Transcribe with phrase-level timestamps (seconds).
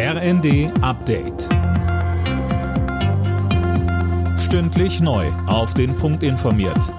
[0.00, 1.48] RND Update.
[4.38, 5.26] Stündlich neu.
[5.48, 6.94] Auf den Punkt informiert.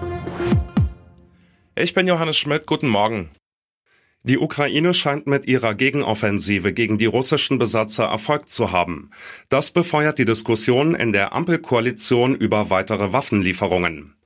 [1.78, 2.66] Ich bin Johannes Schmidt.
[2.66, 3.30] Guten Morgen.
[4.24, 9.12] Die Ukraine scheint mit ihrer Gegenoffensive gegen die russischen Besatzer Erfolg zu haben.
[9.48, 14.19] Das befeuert die Diskussion in der Ampelkoalition über weitere Waffenlieferungen.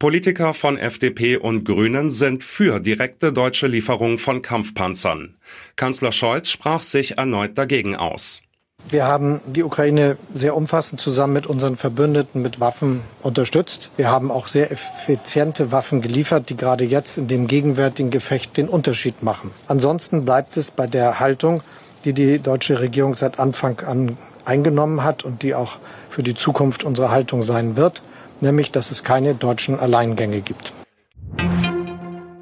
[0.00, 5.36] Politiker von FDP und Grünen sind für direkte deutsche Lieferung von Kampfpanzern.
[5.76, 8.40] Kanzler Scholz sprach sich erneut dagegen aus.
[8.88, 13.90] Wir haben die Ukraine sehr umfassend zusammen mit unseren Verbündeten mit Waffen unterstützt.
[13.98, 18.70] Wir haben auch sehr effiziente Waffen geliefert, die gerade jetzt in dem gegenwärtigen Gefecht den
[18.70, 19.50] Unterschied machen.
[19.66, 21.62] Ansonsten bleibt es bei der Haltung,
[22.06, 25.76] die die deutsche Regierung seit Anfang an eingenommen hat und die auch
[26.08, 28.02] für die Zukunft unsere Haltung sein wird
[28.40, 30.72] nämlich dass es keine deutschen Alleingänge gibt.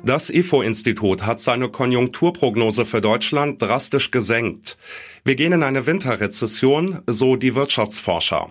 [0.04, 4.78] Das IFO-Institut hat seine Konjunkturprognose für Deutschland drastisch gesenkt.
[5.22, 8.48] Wir gehen in eine Winterrezession, so die Wirtschaftsforscher.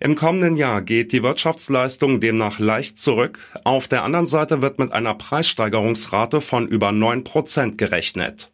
[0.00, 3.38] Im kommenden Jahr geht die Wirtschaftsleistung demnach leicht zurück.
[3.64, 8.50] Auf der anderen Seite wird mit einer Preissteigerungsrate von über 9 Prozent gerechnet.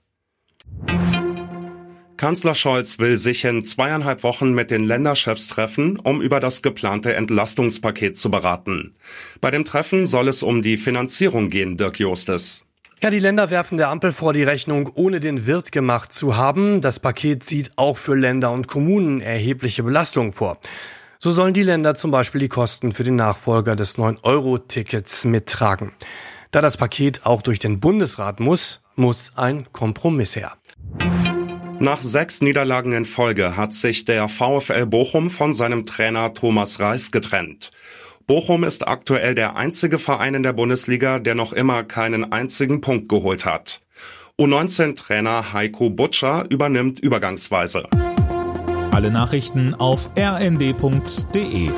[2.17, 7.15] Kanzler Scholz will sich in zweieinhalb Wochen mit den Länderchefs treffen, um über das geplante
[7.15, 8.95] Entlastungspaket zu beraten.
[9.41, 12.65] Bei dem Treffen soll es um die Finanzierung gehen, Dirk Justes.
[13.03, 16.81] Ja, die Länder werfen der Ampel vor, die Rechnung ohne den Wirt gemacht zu haben.
[16.81, 20.59] Das Paket sieht auch für Länder und Kommunen erhebliche Belastungen vor.
[21.19, 25.93] So sollen die Länder zum Beispiel die Kosten für den Nachfolger des 9-Euro-Tickets mittragen.
[26.51, 30.53] Da das Paket auch durch den Bundesrat muss, muss ein Kompromiss her.
[31.79, 37.11] Nach sechs Niederlagen in Folge hat sich der VfL Bochum von seinem Trainer Thomas Reis
[37.11, 37.71] getrennt.
[38.27, 43.09] Bochum ist aktuell der einzige Verein in der Bundesliga, der noch immer keinen einzigen Punkt
[43.09, 43.81] geholt hat.
[44.41, 47.89] U19-Trainer Heiko Butscher übernimmt übergangsweise.
[48.91, 51.71] Alle Nachrichten auf rnd.de